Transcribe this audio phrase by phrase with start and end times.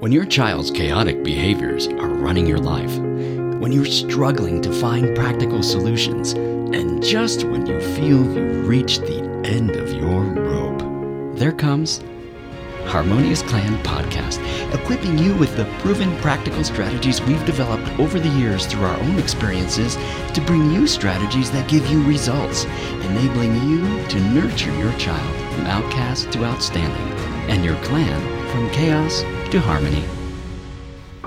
[0.00, 2.96] When your child's chaotic behaviors are running your life,
[3.58, 9.20] when you're struggling to find practical solutions, and just when you feel you've reached the
[9.44, 12.00] end of your rope, there comes
[12.84, 14.38] Harmonious Clan Podcast,
[14.72, 19.18] equipping you with the proven practical strategies we've developed over the years through our own
[19.18, 19.96] experiences
[20.32, 22.66] to bring you strategies that give you results,
[23.02, 27.18] enabling you to nurture your child from outcast to outstanding,
[27.50, 28.20] and your clan
[28.52, 30.04] from chaos to harmony.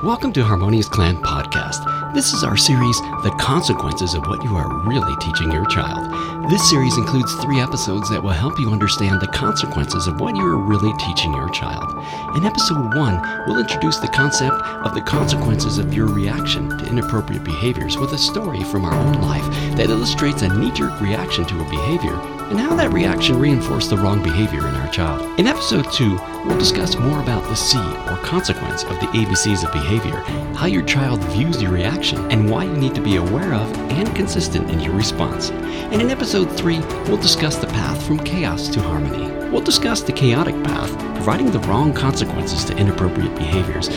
[0.04, 2.11] Welcome to Harmonious Clan Podcast.
[2.14, 6.52] This is our series, The Consequences of What You Are Really Teaching Your Child.
[6.52, 10.46] This series includes three episodes that will help you understand the consequences of what you
[10.46, 11.90] are really teaching your child.
[12.36, 17.46] In episode one, we'll introduce the concept of the consequences of your reaction to inappropriate
[17.46, 19.46] behaviors with a story from our own life
[19.78, 22.20] that illustrates a knee jerk reaction to a behavior
[22.52, 25.40] and how that reaction reinforced the wrong behavior in our child.
[25.40, 29.72] In episode 2, we'll discuss more about the C, or consequence, of the ABCs of
[29.72, 30.18] behavior,
[30.54, 34.14] how your child views your reaction, and why you need to be aware of and
[34.16, 35.52] consistent in your response.
[35.52, 39.32] And in episode 3, we'll discuss the path from chaos to harmony.
[39.50, 43.90] We'll discuss the chaotic path, providing the wrong consequences to inappropriate behaviors,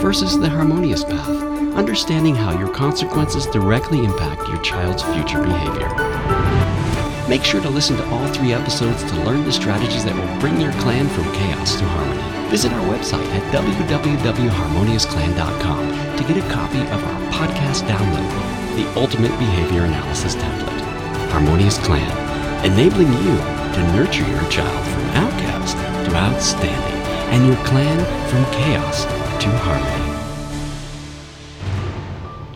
[0.00, 1.28] versus the harmonious path,
[1.74, 5.88] understanding how your consequences directly impact your child's future behavior.
[7.28, 10.60] Make sure to listen to all three episodes to learn the strategies that will bring
[10.60, 12.29] your clan from chaos to harmony.
[12.50, 18.28] Visit our website at www.harmoniousclan.com to get a copy of our podcast download,
[18.74, 20.80] the ultimate behavior analysis template.
[21.30, 22.10] Harmonious Clan,
[22.66, 27.00] enabling you to nurture your child from outcast to outstanding,
[27.32, 29.04] and your clan from chaos
[29.40, 30.06] to harmony.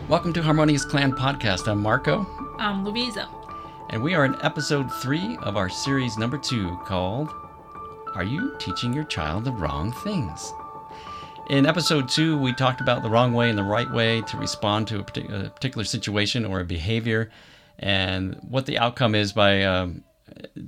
[0.09, 1.69] Welcome to Harmonious Clan Podcast.
[1.69, 2.27] I'm Marco.
[2.59, 3.29] I'm Louisa.
[3.91, 7.33] And we are in episode three of our series number two called
[8.15, 10.53] Are You Teaching Your Child the Wrong Things?
[11.49, 14.87] In episode two, we talked about the wrong way and the right way to respond
[14.87, 17.29] to a, partic- a particular situation or a behavior
[17.77, 20.01] and what the outcome is by um,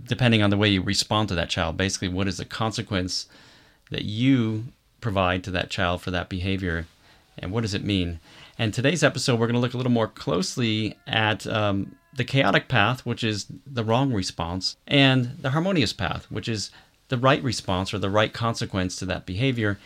[0.03, 1.77] depending on the way you respond to that child.
[1.77, 3.27] Basically, what is the consequence
[3.91, 4.65] that you
[4.99, 6.85] provide to that child for that behavior
[7.39, 8.19] and what does it mean?
[8.59, 12.67] And today's episode, we're going to look a little more closely at um, the chaotic
[12.67, 16.71] path, which is the wrong response, and the harmonious path, which is
[17.09, 19.79] the right response or the right consequence to that behavior,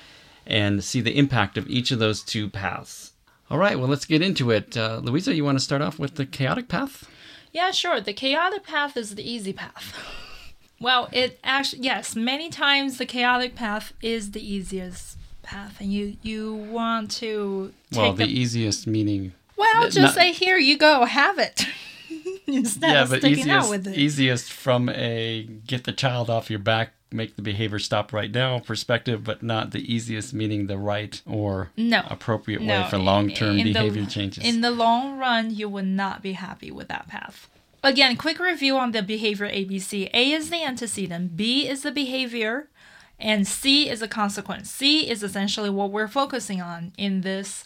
[0.45, 3.11] and see the impact of each of those two paths.
[3.49, 4.77] All right, well, let's get into it.
[4.77, 7.09] Uh, Louisa, you want to start off with the chaotic path?
[7.51, 7.99] Yeah, sure.
[7.99, 9.93] The chaotic path is the easy path.
[10.79, 16.15] well, it actually, yes, many times the chaotic path is the easiest path, and you
[16.21, 17.73] you want to.
[17.93, 19.33] well, the, the easiest meaning.
[19.57, 21.65] Well, just not, say here you go, have it.
[22.47, 27.41] Instead yeah, but easiest, easiest from a get the child off your back, make the
[27.41, 32.61] behavior stop right now perspective, but not the easiest, meaning the right or no, appropriate
[32.61, 32.81] no.
[32.81, 34.43] way for long term behavior the, changes.
[34.43, 37.49] In the long run, you would not be happy with that path.
[37.83, 40.09] Again, quick review on the behavior ABC.
[40.13, 42.69] A is the antecedent, B is the behavior,
[43.19, 44.69] and C is a consequence.
[44.69, 47.63] C is essentially what we're focusing on in this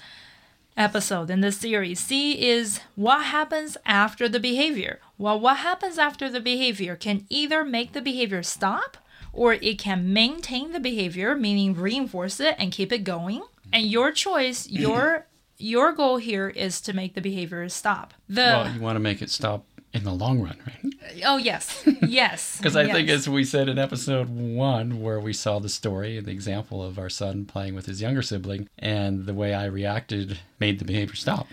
[0.78, 2.00] episode, in this series.
[2.00, 5.00] C is what happens after the behavior.
[5.18, 8.98] Well, what happens after the behavior can either make the behavior stop
[9.36, 13.44] or it can maintain the behavior, meaning reinforce it and keep it going.
[13.72, 18.14] And your choice, your your goal here is to make the behavior stop.
[18.28, 19.66] The well, you want to make it stop
[19.96, 20.94] in the long run, right?
[21.26, 22.58] Oh yes, yes.
[22.66, 22.92] Because I yes.
[22.96, 26.84] think, as we said in episode one, where we saw the story and the example
[26.84, 30.86] of our son playing with his younger sibling, and the way I reacted made the
[30.86, 31.48] behavior stop.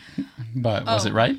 [0.54, 1.36] But was oh, it right?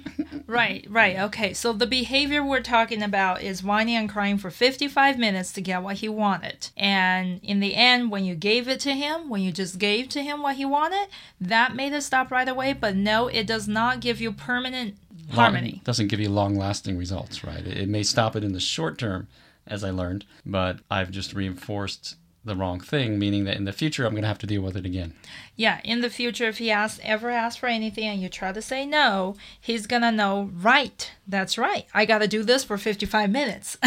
[0.47, 1.17] right, right.
[1.17, 5.61] Okay, so the behavior we're talking about is whining and crying for 55 minutes to
[5.61, 6.69] get what he wanted.
[6.77, 10.23] And in the end, when you gave it to him, when you just gave to
[10.23, 11.07] him what he wanted,
[11.39, 12.73] that made it stop right away.
[12.73, 14.95] But no, it does not give you permanent
[15.31, 15.81] harmony.
[15.83, 17.65] doesn't give you long lasting results, right?
[17.65, 19.27] It, it may stop it in the short term,
[19.65, 24.05] as I learned, but I've just reinforced the wrong thing, meaning that in the future
[24.05, 25.13] I'm going to have to deal with it again.
[25.55, 28.61] Yeah, in the future, if he asks, ever asks for anything and you try to
[28.61, 31.85] say no, he's going to know, right, that's right.
[31.93, 33.77] I got to do this for 55 minutes.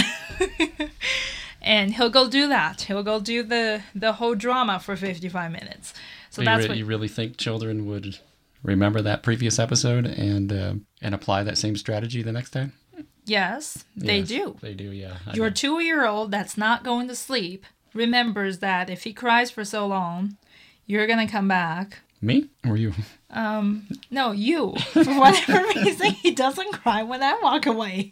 [1.61, 2.83] and he'll go do that.
[2.83, 5.93] He'll go do the, the whole drama for 55 minutes.
[6.31, 8.19] So, that's you, re- what you really think children would
[8.67, 12.73] remember that previous episode and uh, and apply that same strategy the next time?
[13.25, 14.57] Yes, they yes, do.
[14.61, 15.17] They do, yeah.
[15.27, 17.65] I Your two year old that's not going to sleep
[17.95, 20.37] remembers that if he cries for so long,
[20.87, 22.01] you're going to come back.
[22.21, 22.93] Me or you?
[23.31, 24.75] Um, no, you.
[24.93, 28.11] For whatever reason, he doesn't cry when I walk away.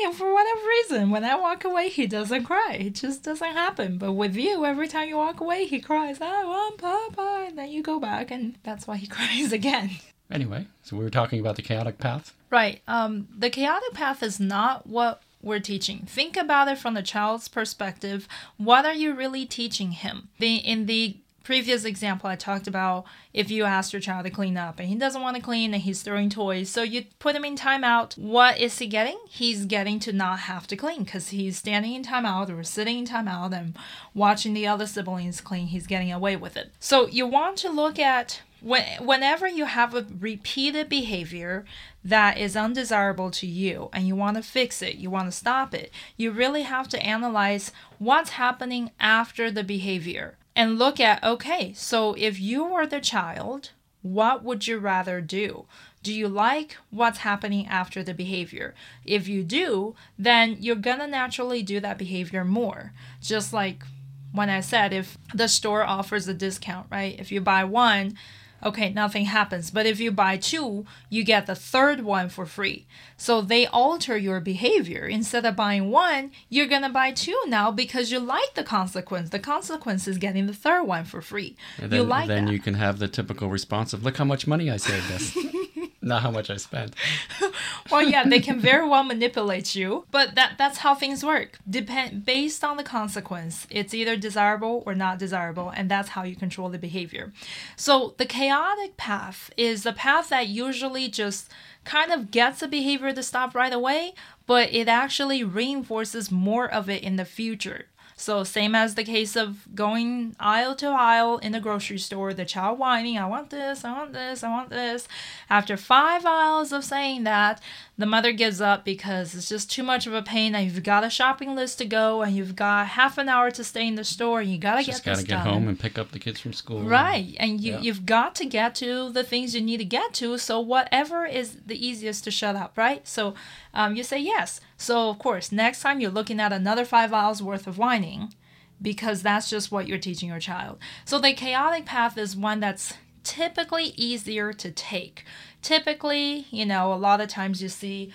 [0.00, 2.76] And for whatever reason, when I walk away, he doesn't cry.
[2.80, 3.98] It just doesn't happen.
[3.98, 7.46] But with you, every time you walk away, he cries, I want Papa.
[7.48, 9.90] And then you go back, and that's why he cries again.
[10.30, 12.34] Anyway, so we were talking about the chaotic path.
[12.50, 12.82] Right.
[12.88, 16.04] Um, the chaotic path is not what we're teaching.
[16.06, 18.26] Think about it from the child's perspective.
[18.56, 20.28] What are you really teaching him?
[20.38, 24.56] The in the previous example I talked about if you ask your child to clean
[24.56, 27.44] up and he doesn't want to clean and he's throwing toys, so you put him
[27.44, 28.18] in timeout.
[28.18, 29.18] What is he getting?
[29.28, 33.06] He's getting to not have to clean because he's standing in timeout or sitting in
[33.06, 33.76] timeout and
[34.14, 35.68] watching the other siblings clean.
[35.68, 36.72] He's getting away with it.
[36.80, 41.66] So you want to look at when, whenever you have a repeated behavior
[42.02, 45.74] that is undesirable to you and you want to fix it, you want to stop
[45.74, 51.72] it, you really have to analyze what's happening after the behavior and look at okay,
[51.74, 53.70] so if you were the child,
[54.02, 55.64] what would you rather do?
[56.02, 58.74] Do you like what's happening after the behavior?
[59.06, 62.92] If you do, then you're gonna naturally do that behavior more.
[63.22, 63.84] Just like
[64.32, 67.18] when I said, if the store offers a discount, right?
[67.18, 68.16] If you buy one,
[68.64, 69.70] okay, nothing happens.
[69.70, 72.86] But if you buy two, you get the third one for free.
[73.16, 75.06] So they alter your behavior.
[75.06, 79.30] Instead of buying one, you're going to buy two now because you like the consequence.
[79.30, 81.56] The consequence is getting the third one for free.
[81.78, 82.52] And then, you like then that.
[82.52, 85.36] you can have the typical response of, look how much money I saved us.
[86.04, 86.94] Not how much I spent.
[87.90, 91.58] well, yeah, they can very well manipulate you, but that that's how things work.
[91.68, 93.66] Depend based on the consequence.
[93.70, 97.32] It's either desirable or not desirable, and that's how you control the behavior.
[97.76, 101.50] So the chaotic path is the path that usually just
[101.84, 104.12] kind of gets the behavior to stop right away,
[104.46, 107.86] but it actually reinforces more of it in the future.
[108.16, 112.44] So same as the case of going aisle to aisle in the grocery store, the
[112.44, 115.08] child whining, I want this, I want this, I want this.
[115.50, 117.60] After five aisles of saying that,
[117.98, 121.04] the mother gives up because it's just too much of a pain and you've got
[121.04, 124.04] a shopping list to go and you've got half an hour to stay in the
[124.04, 125.46] store and you gotta Just get got this to get done.
[125.52, 126.82] home and pick up the kids from school.
[126.82, 127.80] Right, and you Yeah.
[127.80, 130.38] you've got to get to the things you need to get to.
[130.38, 133.06] So whatever is the easiest to shut up, right?
[133.06, 133.34] So
[133.74, 134.60] um, you say yes.
[134.76, 138.34] So of course, next time you're looking at another five hours worth of whining,
[138.82, 140.78] because that's just what you're teaching your child.
[141.04, 145.24] So the chaotic path is one that's typically easier to take.
[145.62, 148.12] Typically, you know, a lot of times you see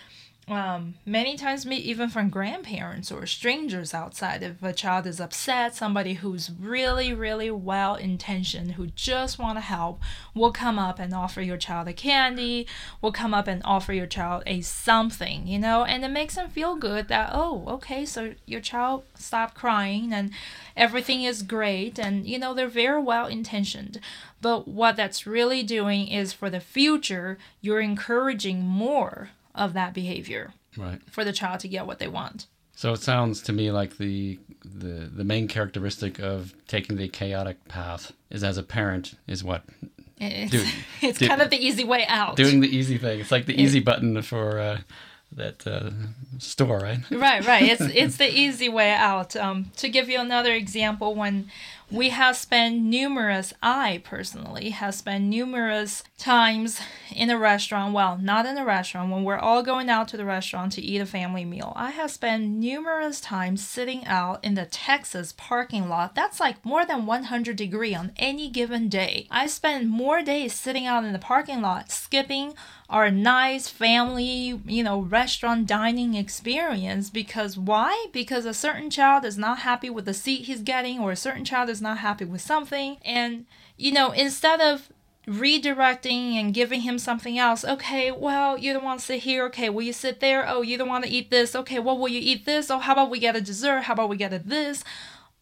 [0.49, 5.75] um, many times me even from grandparents or strangers outside if a child is upset
[5.75, 10.01] somebody who's really really well intentioned who just want to help
[10.33, 12.65] will come up and offer your child a candy
[13.01, 15.83] will come up and offer your child a something you know?
[15.83, 20.31] And it makes them feel good that oh okay so your child stopped crying and
[20.75, 23.99] everything is great and you know they're very well intentioned
[24.41, 29.29] but what that's really doing is for the future you're encouraging more
[29.59, 30.99] of that behavior Right.
[31.11, 32.47] for the child to get what they want.
[32.75, 37.57] So it sounds to me like the the the main characteristic of taking the chaotic
[37.67, 39.63] path is as a parent is what
[40.21, 40.67] It's, Dude,
[41.01, 42.35] it's dude, kind of the easy way out.
[42.35, 43.19] doing the easy thing.
[43.21, 44.77] It's like the easy button for uh,
[45.31, 45.91] that uh,
[46.39, 46.99] store, right?
[47.11, 47.63] right, right.
[47.63, 49.35] It's it's the easy way out.
[49.37, 51.49] Um, to give you another example, when
[51.91, 56.79] we have spent numerous, I personally have spent numerous times
[57.15, 57.93] in a restaurant.
[57.93, 59.11] Well, not in a restaurant.
[59.11, 62.11] When we're all going out to the restaurant to eat a family meal, I have
[62.11, 66.13] spent numerous times sitting out in the Texas parking lot.
[66.13, 69.27] That's like more than 100 degree on any given day.
[69.31, 72.53] I spend more days sitting out in the parking lot, skipping
[72.89, 78.07] our nice family, you know, restaurant dining experience because why?
[78.11, 81.45] Because a certain child is not happy with the seat he's getting or a certain
[81.45, 83.45] child is not happy with something and
[83.77, 84.89] you know, instead of
[85.25, 87.63] redirecting and giving him something else.
[87.63, 89.45] Okay, well, you don't want to sit here.
[89.45, 90.47] Okay, will you sit there?
[90.47, 91.55] Oh, you don't want to eat this.
[91.55, 92.71] Okay, well, will you eat this?
[92.71, 93.81] Oh, how about we get a dessert?
[93.81, 94.83] How about we get a this?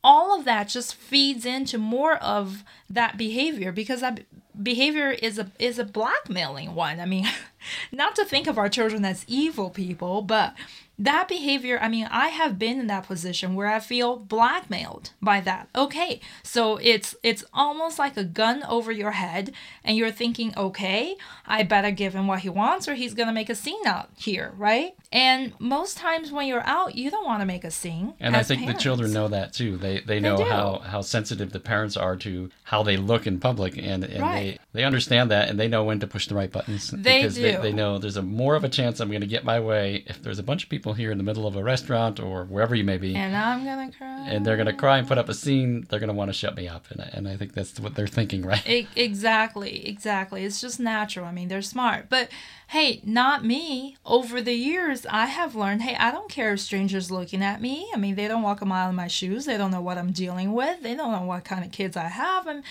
[0.03, 4.21] All of that just feeds into more of that behavior because that
[4.61, 6.99] behavior is a is a blackmailing one.
[6.99, 7.27] I mean,
[7.91, 10.53] not to think of our children as evil people, but
[10.99, 15.41] that behavior, I mean, I have been in that position where I feel blackmailed by
[15.41, 15.69] that.
[15.75, 21.15] Okay, so it's it's almost like a gun over your head, and you're thinking, okay,
[21.45, 24.53] I better give him what he wants, or he's gonna make a scene out here,
[24.57, 24.95] right?
[25.11, 28.15] And most times when you're out, you don't want to make a scene.
[28.19, 28.79] And I think parents.
[28.79, 29.77] the children know that too.
[29.77, 30.43] They they know do.
[30.45, 34.59] how, how sensitive the parents are to how they look in public, and, and Right.
[34.73, 37.35] they, they understand that, and they know when to push the right buttons They because
[37.35, 37.61] They, do.
[37.63, 40.21] they know there's a more of a chance I'm going to get my way if
[40.23, 42.83] there's a bunch of people here in the middle of a restaurant or wherever you
[42.83, 44.27] may be, And I'm gonna cry.
[44.29, 45.85] and they're gonna cry and put up a scene.
[45.89, 48.07] They're gonna want to shut me up, and I, and I think that's what they're
[48.07, 48.67] thinking, right?
[48.67, 50.45] E- exactly, exactly.
[50.45, 51.25] It's just natural.
[51.25, 52.07] I mean, they're smart.
[52.09, 52.29] But
[52.67, 53.95] hey, not me.
[54.05, 57.89] Over the years, I have learned hey, I don't care if strangers looking at me.
[57.93, 59.45] I mean, they don't walk a mile in my shoes.
[59.45, 60.81] They don't know what I'm dealing with.
[60.81, 62.47] They don't know what kind of kids I have.
[62.47, 62.63] I'm,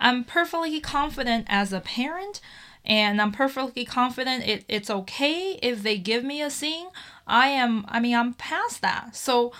[0.00, 2.40] I'm perfectly confident as a parent.
[2.84, 6.88] And I'm perfectly confident it, it's okay if they give me a scene.
[7.26, 9.14] I am, I mean, I'm past that.
[9.14, 9.52] So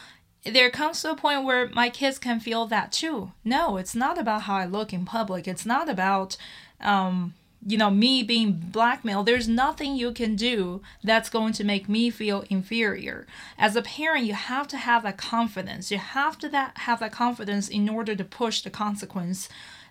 [0.44, 3.32] there comes to a point where my kids can feel that too.
[3.44, 5.46] No, it's not about how I look in public.
[5.46, 6.36] It's not about,
[6.80, 9.26] um, you know, me being blackmailed.
[9.26, 13.24] There's nothing you can do that's going to make me feel inferior.
[13.56, 15.92] As a parent, you have to have that confidence.
[15.92, 19.48] You have to that have that confidence in order to push the consequence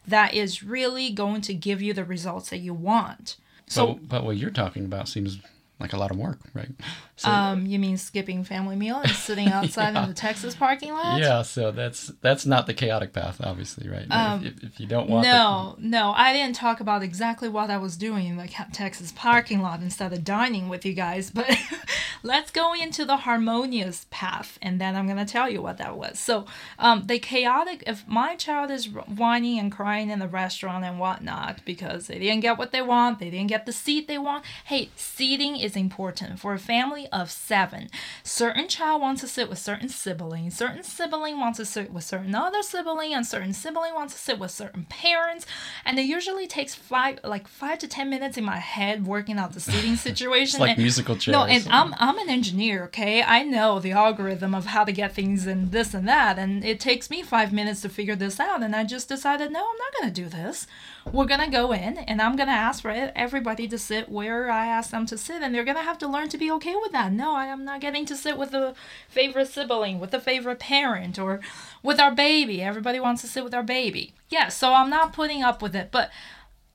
[0.08, 3.38] that is really going to give you the results that you want.
[3.68, 5.40] So, but, but what you're talking about seems
[5.82, 6.70] like a lot of work, right?
[7.16, 11.20] So, um, you mean skipping family meal and sitting outside in the Texas parking lot?
[11.20, 14.08] yeah, so that's that's not the chaotic path, obviously, right?
[14.10, 17.78] Um, if, if you don't want, No, no, I didn't talk about exactly what I
[17.78, 21.56] was doing in the Texas parking lot instead of dining with you guys, but
[22.24, 25.98] let's go into the harmonious path and then I'm going to tell you what that
[25.98, 26.20] was.
[26.20, 26.46] So,
[26.80, 31.64] um, the chaotic, if my child is whining and crying in the restaurant and whatnot
[31.66, 34.90] because they didn't get what they want, they didn't get the seat they want, hey,
[34.96, 37.90] seating is important for a family of seven.
[38.24, 42.34] Certain child wants to sit with certain sibling, certain sibling wants to sit with certain
[42.36, 45.46] other sibling, and certain sibling wants to sit with certain parents.
[45.86, 49.54] And it usually takes five, like five to ten minutes in my head working out
[49.54, 50.56] the seating situation.
[50.56, 51.34] it's like and- musical chairs.
[51.34, 53.24] no, and I'm I'm an engineer, okay?
[53.24, 56.80] I know the algorithm of how to get things and this and that, and it
[56.80, 58.64] takes me five minutes to figure this out.
[58.64, 60.68] And I just decided, no, I'm not gonna do this.
[61.12, 64.92] We're gonna go in, and I'm gonna ask for everybody to sit where I ask
[64.92, 67.12] them to sit, and they're gonna have to learn to be okay with that.
[67.12, 68.76] No, I am not getting to sit with a
[69.10, 71.40] favorite sibling, with a favorite parent, or
[71.82, 72.62] with our baby.
[72.62, 74.14] Everybody wants to sit with our baby.
[74.30, 76.12] Yeah, so I'm not putting up with it, but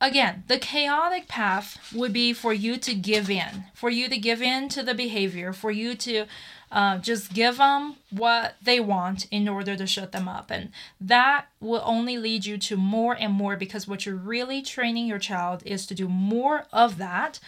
[0.01, 4.43] again, the chaotic path would be for you to give in, for you to give
[4.43, 6.27] in to the behavior, for you to
[6.71, 10.51] uh, just give them what they want in order to shut them up.
[10.51, 10.71] And
[11.01, 15.19] that will only lead you to more and more because what you're really training your
[15.19, 17.39] child is to do more of that.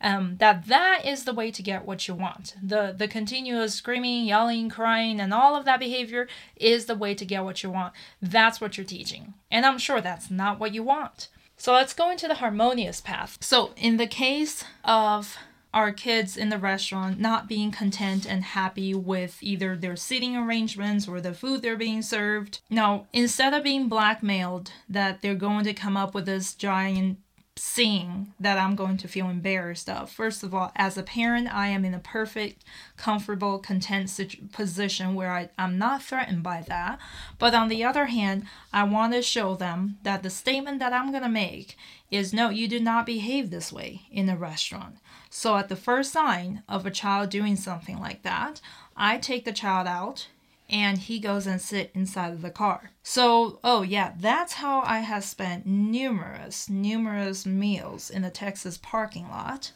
[0.00, 2.56] Um, that that is the way to get what you want.
[2.62, 7.24] The the continuous screaming, yelling, crying, and all of that behavior is the way to
[7.24, 7.94] get what you want.
[8.20, 9.32] That's what you're teaching.
[9.50, 11.28] And I'm sure that's not what you want.
[11.56, 13.38] So let's go into the harmonious path.
[13.40, 15.38] So, in the case of
[15.74, 21.08] our kids in the restaurant not being content and happy with either their seating arrangements
[21.08, 25.74] or the food they're being served, now instead of being blackmailed that they're going to
[25.74, 27.18] come up with this giant
[27.56, 30.10] scene that I'm going to feel embarrassed of.
[30.10, 32.64] First of all, as a parent, I am in a perfect,
[32.96, 34.10] comfortable, content
[34.52, 36.98] position where I, I'm not threatened by that.
[37.38, 41.10] But on the other hand, I want to show them that the statement that I'm
[41.10, 41.76] going to make
[42.10, 44.96] is no, you do not behave this way in a restaurant.
[45.36, 48.60] So at the first sign of a child doing something like that,
[48.96, 50.28] I take the child out
[50.70, 52.92] and he goes and sit inside of the car.
[53.02, 59.28] So, oh yeah, that's how I have spent numerous, numerous meals in the Texas parking
[59.28, 59.72] lot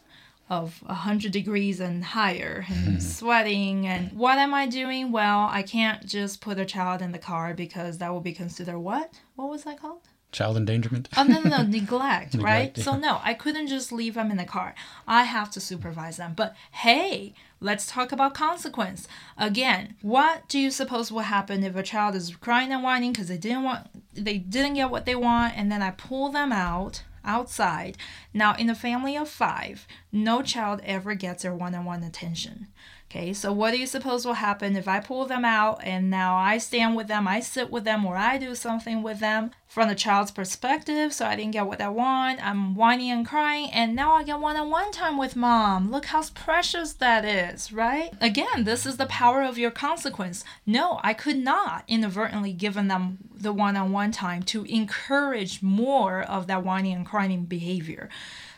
[0.48, 2.98] of 100 degrees and higher and hmm.
[3.00, 5.10] sweating and what am I doing?
[5.10, 8.78] Well, I can't just put a child in the car because that will be considered
[8.78, 9.20] what?
[9.34, 10.08] What was that called?
[10.32, 11.08] Child endangerment.
[11.16, 12.68] Oh no, no, no, neglect, right?
[12.68, 14.74] Neglect, So no, I couldn't just leave them in the car.
[15.06, 16.34] I have to supervise them.
[16.36, 19.08] But hey, let's talk about consequence.
[19.36, 23.28] Again, what do you suppose will happen if a child is crying and whining because
[23.28, 27.02] they didn't want they didn't get what they want and then I pull them out
[27.24, 27.96] outside.
[28.32, 32.68] Now, in a family of 5, no child ever gets their one-on-one attention.
[33.10, 36.36] Okay, so what do you suppose will happen if I pull them out and now
[36.36, 39.88] I stand with them, I sit with them, or I do something with them from
[39.88, 41.14] the child's perspective?
[41.14, 44.40] So I didn't get what I want, I'm whining and crying, and now I get
[44.40, 45.90] one on one time with mom.
[45.90, 48.10] Look how precious that is, right?
[48.20, 50.44] Again, this is the power of your consequence.
[50.66, 56.20] No, I could not inadvertently given them the one on one time to encourage more
[56.20, 58.10] of that whining and crying behavior.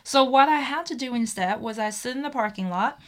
[0.03, 2.99] So what I had to do instead was I sit in the parking lot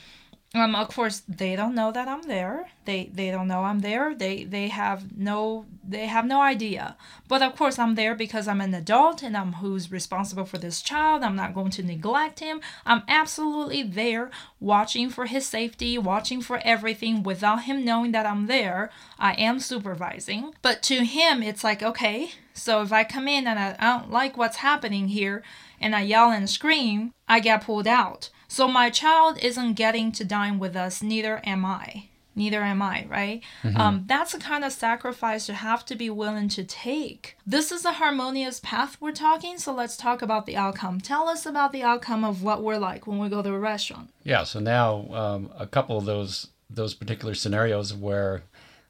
[0.55, 2.69] um, of course, they don't know that I'm there.
[2.85, 4.13] They they don't know I'm there.
[4.13, 6.95] They they have no they have no idea.
[7.27, 10.83] But of course, I'm there because I'm an adult and I'm who's responsible for this
[10.83, 11.23] child.
[11.23, 12.61] I'm not going to neglect him.
[12.85, 14.29] I'm absolutely there,
[14.59, 18.91] watching for his safety, watching for everything without him knowing that I'm there.
[19.17, 20.53] I am supervising.
[20.61, 22.29] But to him, it's like okay.
[22.53, 25.41] So if I come in and I, I don't like what's happening here,
[25.81, 28.29] and I yell and scream, I get pulled out.
[28.53, 32.09] So my child isn't getting to dine with us, neither am I.
[32.35, 33.41] Neither am I, right?
[33.75, 37.35] Um, that's the kind of sacrifice you have to be willing to take.
[37.47, 41.01] This is a harmonious path we're talking, so let's talk about the outcome.
[41.01, 44.11] Tell us about the outcome of what we're like when we go to a restaurant.
[44.23, 44.43] Yeah.
[44.43, 48.43] So now um, a couple of those those particular scenarios where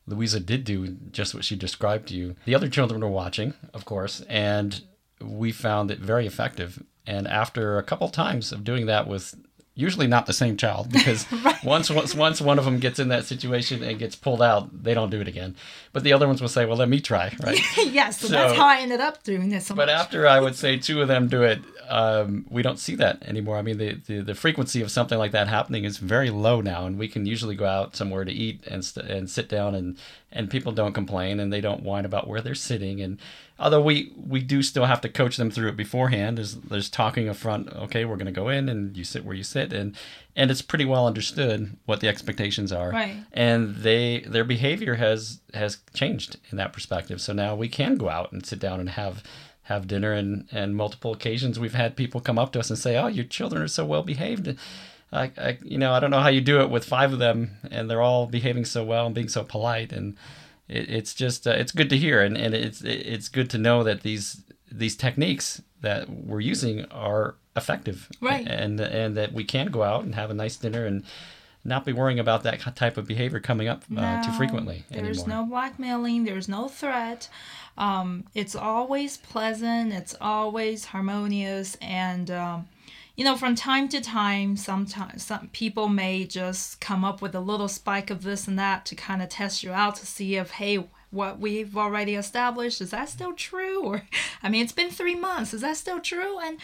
[0.07, 2.35] Louisa did do just what she described to you.
[2.43, 4.81] The other children were watching, of course, and
[5.21, 6.83] we found it very effective.
[7.05, 9.35] And after a couple times of doing that with
[9.75, 11.25] usually not the same child because
[11.63, 14.93] once once once one of them gets in that situation and gets pulled out, they
[14.93, 15.55] don't do it again.
[15.91, 17.59] But the other ones will say, "Well, let me try," right?
[17.77, 19.67] yes, so, that's how I ended up doing this.
[19.67, 19.95] So But much.
[19.95, 23.57] after I would say two of them do it, um, we don't see that anymore.
[23.57, 26.85] I mean, the, the, the frequency of something like that happening is very low now,
[26.85, 29.97] and we can usually go out somewhere to eat and st- and sit down, and
[30.33, 32.99] and people don't complain and they don't whine about where they're sitting.
[33.01, 33.19] And
[33.59, 37.29] although we we do still have to coach them through it beforehand, there's there's talking
[37.29, 37.71] up front.
[37.73, 39.95] Okay, we're going to go in, and you sit where you sit, and
[40.35, 43.15] and it's pretty well understood what the expectations are Right.
[43.31, 48.09] and they their behavior has has changed in that perspective so now we can go
[48.09, 49.21] out and sit down and have
[49.67, 52.97] have dinner and and multiple occasions we've had people come up to us and say
[52.97, 54.57] oh your children are so well behaved
[55.13, 57.51] I, I you know i don't know how you do it with five of them
[57.71, 60.17] and they're all behaving so well and being so polite and
[60.67, 63.83] it, it's just uh, it's good to hear and, and it's it's good to know
[63.83, 64.41] that these
[64.71, 68.47] these techniques that we're using are effective Right.
[68.47, 71.03] and and that we can go out and have a nice dinner and
[71.65, 75.19] not be worrying about that type of behavior coming up uh, too No, frequently There's
[75.23, 75.43] anymore.
[75.43, 76.25] no blackmailing.
[76.25, 77.29] There's no threat.
[77.77, 79.93] Um, it's always pleasant.
[79.93, 82.67] It's always harmonious, and um,
[83.15, 87.39] you know, from time to time, sometimes some people may just come up with a
[87.39, 90.51] little spike of this and that to kind of test you out to see if
[90.51, 90.87] hey.
[91.11, 93.83] What we've already established is that still true?
[93.83, 94.01] Or,
[94.41, 95.53] I mean, it's been three months.
[95.53, 96.39] Is that still true?
[96.39, 96.57] And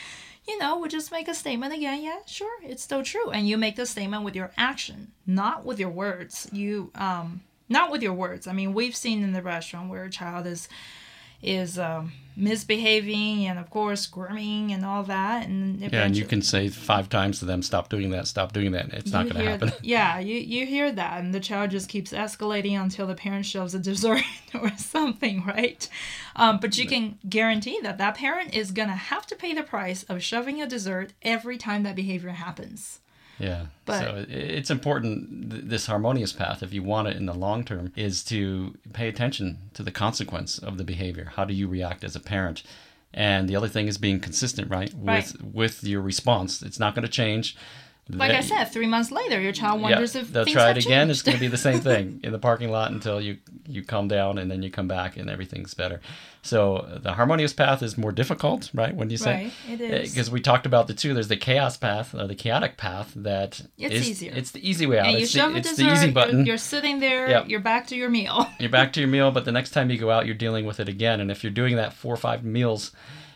[0.48, 2.02] you know, we just make a statement again.
[2.02, 3.30] Yeah, sure, it's still true.
[3.30, 6.50] And you make the statement with your action, not with your words.
[6.52, 8.48] You um not with your words.
[8.48, 10.68] I mean, we've seen in the restaurant where a child is
[11.42, 16.42] is um, misbehaving and of course grooming and all that and Yeah, and you can
[16.42, 18.28] say five times to them, "Stop doing that!
[18.28, 19.70] Stop doing that!" It's not going to happen.
[19.70, 23.46] th- yeah, you, you hear that, and the child just keeps escalating until the parent
[23.46, 24.24] shoves a dessert
[24.62, 25.88] or something, right?
[26.36, 30.04] Um, but you can guarantee that that parent is gonna have to pay the price
[30.04, 33.00] of shoving a dessert every time that behavior happens.
[33.40, 33.68] Yeah.
[33.86, 35.70] But- so it's important.
[35.70, 39.60] This harmonious path, if you want it in the long term, is to pay attention
[39.74, 41.32] to the consequence of the behavior.
[41.36, 42.64] How do you react as a parent?
[43.14, 44.94] And the other thing is being consistent, right?
[44.96, 45.24] Right.
[45.42, 46.62] With with your response.
[46.62, 47.56] It's not going to change.
[48.12, 51.10] Like I said, three months later, your child wonders if they'll try it again.
[51.12, 54.08] It's going to be the same thing in the parking lot until you you calm
[54.08, 56.02] down, and then you come back, and everything's better.
[56.42, 58.96] So the harmonious path is more difficult, right?
[58.96, 60.14] When you say Right, it eh, is.
[60.14, 61.14] because we talked about the two.
[61.14, 64.34] There's the chaos path or the chaotic path that It's is- easier.
[64.36, 65.08] It's the easy way out.
[65.08, 66.46] and you it's shove the, a dessert, easy you're- button.
[66.46, 67.50] You're, sitting there, Yep.
[67.50, 68.48] you're back to your meal.
[68.60, 70.80] You're back to your meal, but the next time you go out, you're dealing with
[70.80, 71.20] it again.
[71.20, 72.92] And if you're doing that four or five meals,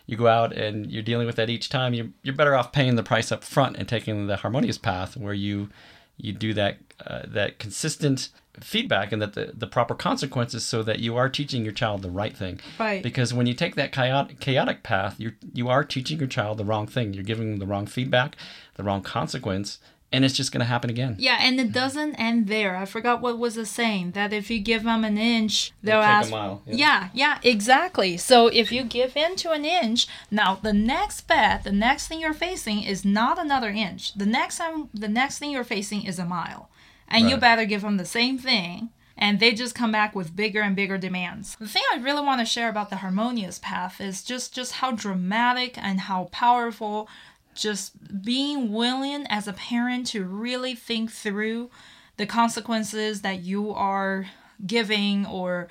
[0.05, 1.93] you go out and you're dealing with that each time.
[1.93, 5.33] You're you're better off paying the price up front and taking the harmonious path where
[5.33, 5.69] you
[6.17, 10.99] you do that uh, that consistent feedback and that the, the proper consequences so that
[10.99, 13.01] you are teaching your child the right thing Right.
[13.01, 16.63] because when you take that chaotic, chaotic path you you are teaching your child the
[16.63, 18.35] wrong thing you're giving them the wrong feedback
[18.75, 19.79] the wrong consequence
[20.13, 22.77] and it's just going to happen again Yeah, and it doesn't end there.
[22.77, 26.09] I forgot what was the saying that if you give them an inch, they'll take
[26.09, 26.31] a ask.
[26.31, 26.75] mile, yeah.
[26.75, 27.09] Yeah.
[27.13, 28.15] yeah, exactly.
[28.17, 32.19] So if you give in to an inch, now the next bet, the next thing
[32.21, 34.13] you're facing is not another inch.
[34.13, 36.69] The next time, the next thing you're facing is a mile,
[37.07, 38.89] and you better give them the same thing.
[39.15, 41.55] And they just come back with bigger and bigger demands.
[41.59, 44.91] The thing I really want to share about the harmonious path is just just how
[44.91, 47.07] dramatic and how powerful
[47.55, 51.69] just being willing as a parent to really think through
[52.17, 54.27] the consequences that you are
[54.65, 55.67] giving or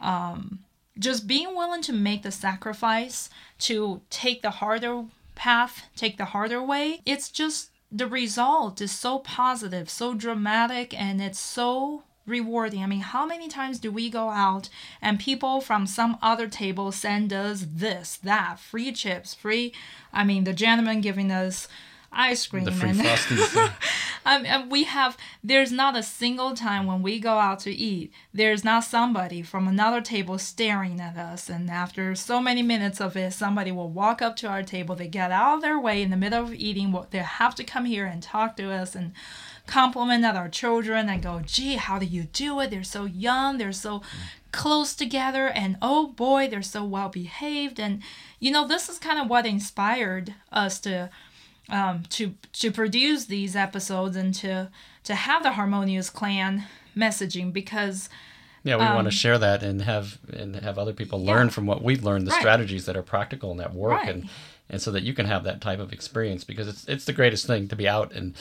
[0.00, 0.60] um,
[0.98, 6.62] just being willing to make the sacrifice to take the harder path, take the harder
[6.62, 7.00] way.
[7.06, 12.82] It's just the result is so positive, so dramatic, and it's so rewarding.
[12.82, 14.68] I mean, how many times do we go out
[15.00, 19.72] and people from some other table send us this, that, free chips, free,
[20.12, 21.68] I mean, the gentleman giving us
[22.12, 23.56] ice cream the free and frosties
[24.26, 28.12] um, and we have there's not a single time when we go out to eat
[28.32, 31.48] there's not somebody from another table staring at us.
[31.48, 35.08] And after so many minutes of it somebody will walk up to our table they
[35.08, 38.06] get out of their way in the middle of eating they have to come here
[38.06, 39.12] and talk to us and
[39.66, 42.70] compliment at our children and go gee how do you do it?
[42.70, 44.02] They're so young they're so
[44.50, 47.80] close together and oh boy they're so well behaved.
[47.80, 48.02] And
[48.38, 51.10] you know this is kind of what inspired us to
[51.72, 54.70] um, to to produce these episodes and to
[55.04, 56.64] to have the harmonious clan
[56.96, 58.08] messaging because
[58.64, 61.66] Yeah, we want Um, to share that and have and have other people learn from
[61.66, 62.38] what we've learned, the Right.
[62.40, 64.14] strategies that are practical and that work, Right.
[64.14, 64.28] and
[64.70, 67.46] and so that you can have that type of experience because it's it's the greatest
[67.46, 68.34] thing to be out and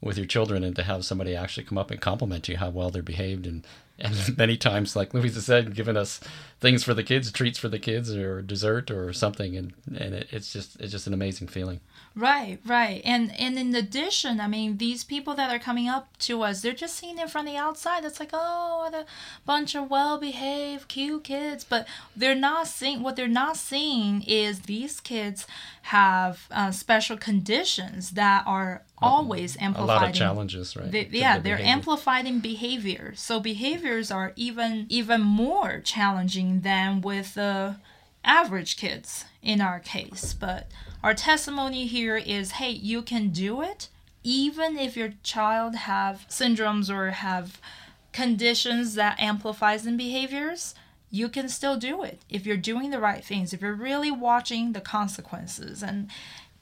[0.00, 2.90] with your children and to have somebody actually come up and compliment you how well
[2.90, 3.66] they're behaved and
[3.98, 6.20] and many times like Louisa said giving us
[6.60, 10.28] things for the kids treats for the kids or dessert or something and and it,
[10.30, 11.80] it's just it's just an amazing feeling
[12.16, 13.02] Right, right.
[13.04, 16.72] And and in addition, I mean, these people that are coming up to us, they're
[16.72, 18.04] just seeing it from the outside.
[18.04, 19.04] It's like, oh, what a
[19.44, 21.64] bunch of well-behaved, cute kids.
[21.64, 25.46] But they're not seeing what they're not seeing is these kids
[25.82, 29.88] have uh, special conditions that are always a amplified.
[29.88, 31.72] lot of challenges right They, yeah, the they're behavior.
[31.74, 33.12] amplifying behavior.
[33.16, 37.74] So behaviors are even even more challenging than with the
[38.24, 40.32] average kids in our case.
[40.32, 40.68] But
[41.04, 43.90] our testimony here is, hey, you can do it
[44.22, 47.60] even if your child have syndromes or have
[48.12, 50.74] conditions that amplifies in behaviors.
[51.10, 54.72] You can still do it if you're doing the right things, if you're really watching
[54.72, 56.08] the consequences and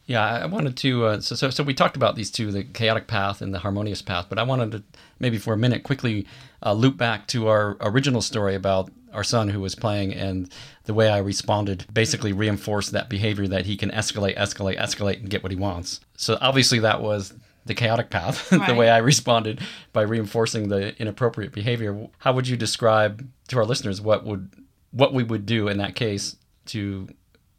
[0.07, 1.07] Yeah, I wanted to.
[1.07, 4.03] Uh, so, so, so we talked about these two, the chaotic path and the harmonious
[4.03, 4.27] path.
[4.29, 4.83] But I wanted to
[5.21, 6.27] maybe for a minute quickly
[6.67, 10.53] uh, loop back to our original story about our son who was playing and
[10.85, 15.31] the way I responded basically reinforced that behavior that he can escalate, escalate, escalate, and
[15.31, 16.01] get what he wants.
[16.17, 19.61] So obviously that was the chaotic path, the way I responded
[19.93, 22.09] by reinforcing the inappropriate behavior.
[22.19, 24.51] How would you describe to our listeners what would
[24.91, 27.09] what we would do in that case to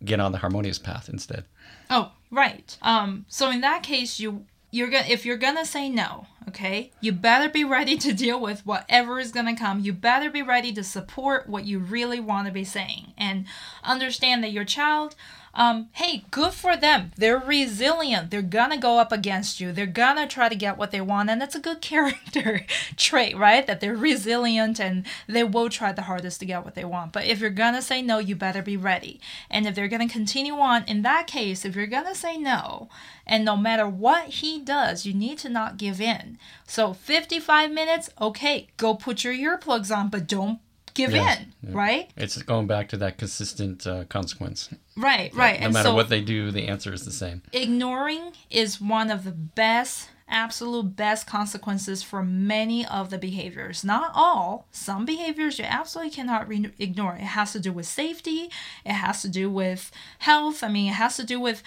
[0.05, 1.45] get on the harmonious path instead?
[1.89, 2.77] Oh, right.
[2.81, 7.11] Um, so in that case, you you're gonna if you're gonna say no, okay, you
[7.11, 9.79] better be ready to deal with whatever is gonna come.
[9.81, 13.45] You better be ready to support what you really want to be saying and
[13.83, 15.13] understand that your child.
[15.55, 17.11] Um, hey, good for them.
[17.15, 18.31] They're resilient.
[18.31, 19.71] They're gonna go up against you.
[19.71, 22.65] They're gonna try to get what they want, and that's a good character
[22.97, 23.65] trait, right?
[23.67, 27.13] That they're resilient and they will try the hardest to get what they want.
[27.13, 29.19] But if you're gonna say no, you better be ready.
[29.49, 32.89] And if they're gonna continue on, in that case, if you're gonna say no,
[33.27, 36.39] and no matter what he does, you need to not give in.
[36.65, 40.59] So 55 minutes, okay, go put your earplugs on, but don't
[40.93, 42.09] give Yes, in, right?
[42.15, 44.69] It's going back to that consistent uh, consequence.
[44.95, 45.59] Right, right.
[45.59, 47.41] No and matter so what they do, the answer is the same.
[47.51, 53.83] ignoring is one of the best absolute best consequences for many of the behaviors.
[53.83, 54.67] Not all.
[54.71, 57.15] Some behaviors you absolutely cannot re- ignore.
[57.15, 58.49] It has to do with safety.
[58.85, 60.63] It has to do with health.
[60.63, 61.61] I mean it has to do with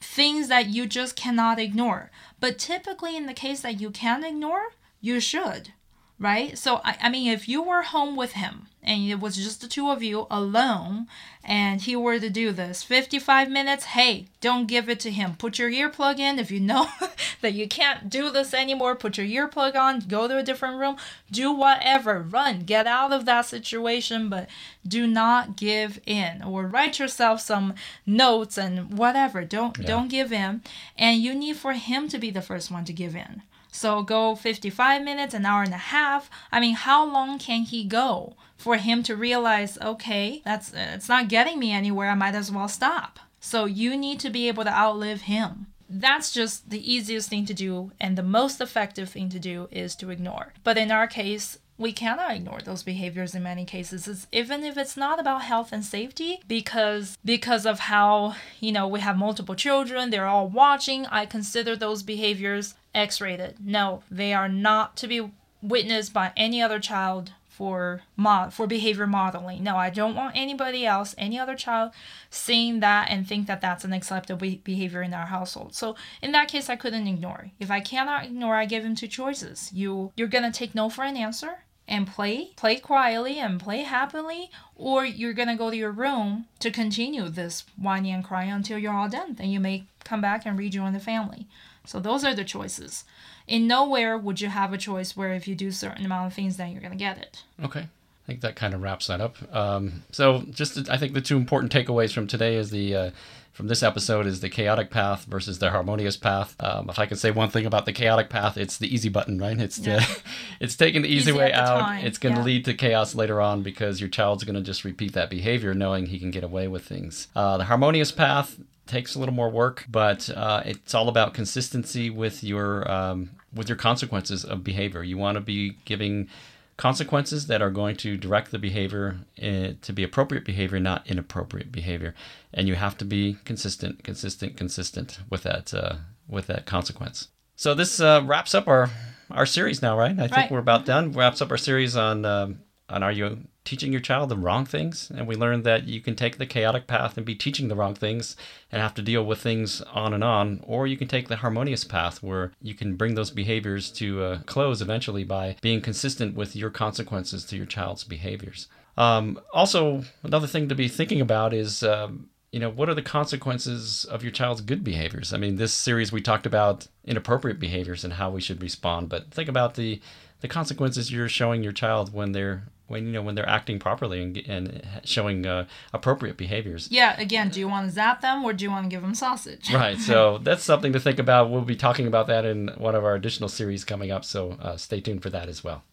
[0.00, 2.10] things that you just cannot ignore.
[2.40, 5.72] But typically in the case that you can ignore you should
[6.20, 6.56] right?
[6.56, 9.66] So I, I mean, if you were home with him and it was just the
[9.66, 11.06] two of you alone,
[11.42, 15.36] and he were to do this 55 minutes, hey, don't give it to him.
[15.36, 16.38] Put your earplug in.
[16.38, 16.88] If you know
[17.40, 20.00] that you can't do this anymore, put your earplug on.
[20.00, 20.96] Go to a different room.
[21.30, 22.20] Do whatever.
[22.20, 22.60] Run.
[22.60, 24.48] Get out of that situation, but
[24.86, 26.42] do not give in.
[26.42, 29.44] Or write yourself some notes and whatever.
[29.44, 30.62] Don't don't give in.
[30.96, 33.42] And you need for him to be the first one to give in.
[33.70, 36.30] So go 55 minutes, an hour and a half.
[36.50, 41.28] I mean, how long can he go for him to realize, okay, that's it's not
[41.28, 42.10] getting me anywhere.
[42.10, 43.18] I might as well stop.
[43.40, 45.68] So you need to be able to outlive him.
[45.88, 49.96] That's just the easiest thing to do and the most effective thing to do is
[49.96, 50.52] to ignore.
[50.62, 54.76] But in our case, we cannot ignore those behaviors in many cases it's, even if
[54.76, 59.54] it's not about health and safety because because of how you know we have multiple
[59.54, 63.56] children they're all watching i consider those behaviors x-rated.
[63.64, 65.30] No they are not to be
[65.62, 69.62] witnessed by any other child for mod for behavior modeling.
[69.62, 71.92] No i don't want anybody else any other child
[72.30, 75.74] seeing that and think that that's an acceptable be- behavior in our household.
[75.74, 77.50] So in that case i couldn't ignore.
[77.58, 79.70] If i cannot ignore i give him two choices.
[79.72, 84.48] You you're gonna take no for an answer and play, play quietly and play happily,
[84.76, 88.94] or you're gonna go to your room to continue this whining and crying until you're
[88.94, 89.34] all done.
[89.34, 91.46] Then you may come back and rejoin the family.
[91.90, 93.02] So those are the choices.
[93.48, 96.56] In nowhere would you have a choice where if you do certain amount of things,
[96.56, 97.42] then you're gonna get it.
[97.64, 97.80] Okay.
[97.80, 99.34] I think that kind of wraps that up.
[99.52, 103.10] Um, so, just I think the two important takeaways from today is the uh,
[103.50, 106.54] from this episode is the chaotic path versus the harmonious path.
[106.60, 109.36] Um, if I could say one thing about the chaotic path, it's the easy button,
[109.38, 109.58] right?
[109.58, 110.06] It's the,
[110.60, 111.80] it's taking the easy, Easy way the out.
[111.80, 112.44] time, It's going to yeah.
[112.46, 116.06] lead to chaos later on because your child's going to just repeat that behavior, knowing
[116.06, 117.26] he can get away with things.
[117.34, 118.56] Uh, the harmonious path
[118.90, 123.68] takes a little more work, but uh, it's all about consistency with your um, with
[123.68, 125.02] your consequences of behavior.
[125.02, 126.28] You want to be giving
[126.76, 129.06] consequences that are going to direct the behavior
[129.42, 132.14] uh, to be appropriate behavior, not inappropriate behavior.
[132.54, 135.96] And you have to be consistent, consistent, consistent with that uh,
[136.28, 137.28] with that consequence.
[137.56, 138.90] So this uh, wraps up our
[139.30, 140.12] our series now, right?
[140.18, 140.50] I think Right.
[140.50, 141.12] we're about done.
[141.12, 142.58] Wraps up our series on um,
[142.90, 145.10] on are you teaching your child the wrong things?
[145.14, 147.94] And we learned that you can take the chaotic path and be teaching the wrong
[147.94, 148.36] things
[148.72, 151.84] and have to deal with things on and on, or you can take the harmonious
[151.84, 156.56] path where you can bring those behaviors to a close eventually by being consistent with
[156.56, 158.66] your consequences to your child's behaviors.
[158.96, 161.82] Um, also, another thing to be thinking about is.
[161.82, 165.32] Um, you know, what are the consequences of your child's good behaviors?
[165.32, 169.30] I mean, this series we talked about inappropriate behaviors and how we should respond, but
[169.30, 170.00] think about the
[170.40, 174.20] the consequences you're showing your child when they're when you know when they're acting properly
[174.20, 176.88] and, and showing uh, appropriate behaviors.
[176.90, 179.14] Yeah, again, do you want to zap them or do you want to give them
[179.14, 179.72] sausage?
[179.72, 179.96] Right.
[180.10, 181.50] So that's something to think about.
[181.50, 184.24] We'll be talking about that in one of our additional series coming up.
[184.24, 185.84] So uh, stay tuned for that as well.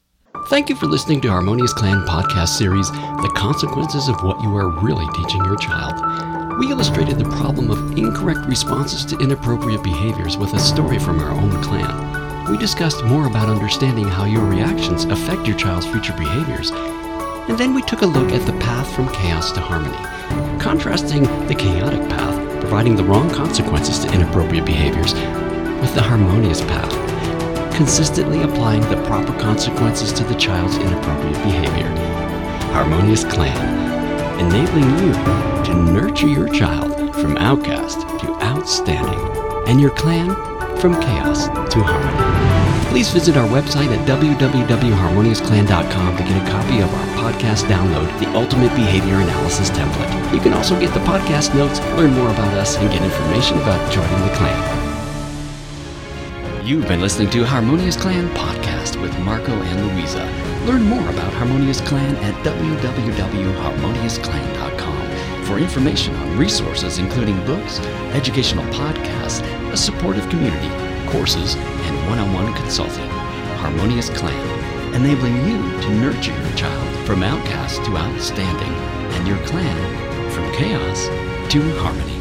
[0.47, 4.69] Thank you for listening to Harmonious Clan podcast series, The Consequences of What You Are
[4.69, 6.57] Really Teaching Your Child.
[6.59, 11.31] We illustrated the problem of incorrect responses to inappropriate behaviors with a story from our
[11.31, 12.16] own clan.
[12.49, 16.71] We discussed more about understanding how your reactions affect your child's future behaviors.
[16.71, 19.97] And then we took a look at the path from chaos to harmony,
[20.57, 25.13] contrasting the chaotic path, providing the wrong consequences to inappropriate behaviors,
[25.81, 31.89] with the harmonious path, consistently applying the proper consequences to the child's inappropriate behavior.
[32.71, 35.13] Harmonious Clan, enabling you
[35.65, 39.19] to nurture your child from outcast to outstanding,
[39.67, 40.46] and your clan
[40.79, 42.23] from chaos to harmony.
[42.89, 48.27] Please visit our website at www.harmoniousclan.com to get a copy of our podcast download, The
[48.35, 50.33] Ultimate Behavior Analysis Template.
[50.33, 53.91] You can also get the podcast notes, learn more about us, and get information about
[53.91, 54.75] joining the clan.
[56.65, 60.25] You've been listening to Harmonious Clan Podcast with Marco and Louisa.
[60.65, 64.76] Learn more about Harmonious Clan at www.harmoniousclan.com
[65.47, 67.79] for information on resources including books,
[68.13, 70.69] educational podcasts, a supportive community,
[71.09, 73.07] courses, and one-on-one consulting.
[73.63, 78.73] Harmonious Clan, enabling you to nurture your child from outcast to outstanding,
[79.15, 81.07] and your clan from chaos
[81.51, 82.16] to harmony.